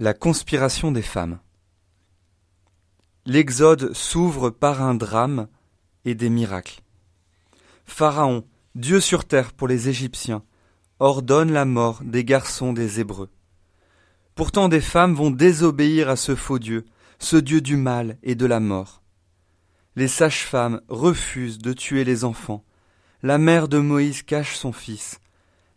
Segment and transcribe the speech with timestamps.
[0.00, 1.40] La conspiration des femmes.
[3.26, 5.48] L'Exode s'ouvre par un drame
[6.04, 6.82] et des miracles.
[7.84, 8.44] Pharaon,
[8.76, 10.44] Dieu sur terre pour les Égyptiens,
[11.00, 13.28] ordonne la mort des garçons des Hébreux.
[14.36, 16.84] Pourtant des femmes vont désobéir à ce faux Dieu,
[17.18, 19.02] ce Dieu du mal et de la mort.
[19.96, 22.64] Les sages-femmes refusent de tuer les enfants.
[23.24, 25.18] La mère de Moïse cache son fils.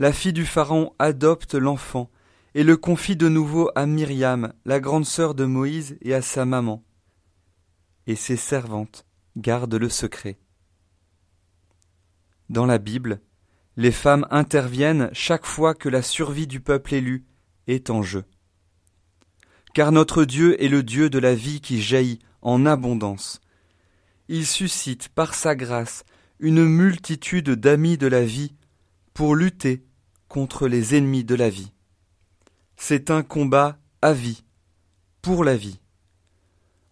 [0.00, 2.10] La fille du Pharaon adopte l'enfant
[2.54, 6.44] et le confie de nouveau à Myriam, la grande sœur de Moïse, et à sa
[6.44, 6.84] maman.
[8.06, 9.04] Et ses servantes
[9.36, 10.38] gardent le secret.
[12.48, 13.20] Dans la Bible,
[13.76, 17.26] les femmes interviennent chaque fois que la survie du peuple élu
[17.66, 18.24] est en jeu.
[19.74, 23.40] Car notre Dieu est le Dieu de la vie qui jaillit en abondance.
[24.28, 26.04] Il suscite par sa grâce
[26.40, 28.54] une multitude d'amis de la vie
[29.12, 29.84] pour lutter
[30.28, 31.72] contre les ennemis de la vie.
[32.80, 34.44] C'est un combat à vie,
[35.20, 35.80] pour la vie.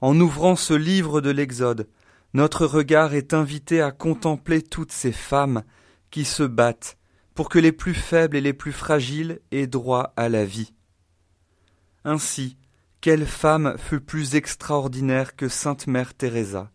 [0.00, 1.88] En ouvrant ce livre de l'Exode,
[2.34, 5.62] notre regard est invité à contempler toutes ces femmes
[6.10, 6.98] qui se battent
[7.34, 10.74] pour que les plus faibles et les plus fragiles aient droit à la vie.
[12.04, 12.58] Ainsi,
[13.00, 16.72] quelle femme fut plus extraordinaire que Sainte Mère Teresa?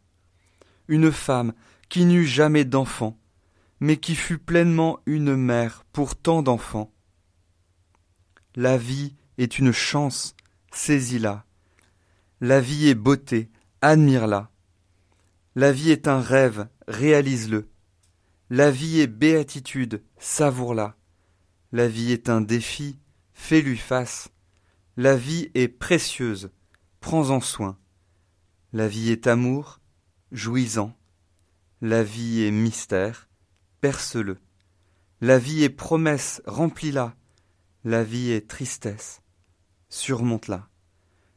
[0.87, 1.53] Une femme
[1.89, 3.19] qui n'eut jamais d'enfant,
[3.81, 6.93] mais qui fut pleinement une mère pour tant d'enfants.
[8.55, 10.35] La vie est une chance,
[10.73, 11.45] saisis-la.
[12.41, 13.49] La vie est beauté,
[13.81, 14.51] admire-la.
[15.55, 17.69] La vie est un rêve, réalise-le.
[18.49, 20.97] La vie est béatitude, savoure-la.
[21.71, 22.99] La vie est un défi,
[23.33, 24.29] fais-lui face.
[24.97, 26.51] La vie est précieuse,
[26.99, 27.77] prends-en soin.
[28.73, 29.79] La vie est amour,
[30.33, 30.93] jouis-en.
[31.79, 33.29] La vie est mystère,
[33.79, 34.37] perce-le.
[35.21, 37.15] La vie est promesse, remplis-la.
[37.83, 39.23] La vie est tristesse.
[39.89, 40.69] Surmonte-la.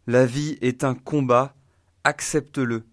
[0.06, 1.56] La vie est un combat,
[2.04, 2.84] accepte-le.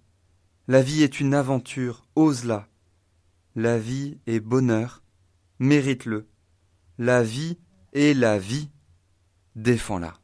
[0.69, 2.69] La vie est une aventure, ose-la.
[3.57, 5.03] La vie est bonheur,
[5.59, 6.29] mérite-le.
[6.97, 7.57] La vie
[7.91, 8.69] est la vie,
[9.57, 10.20] défends-la.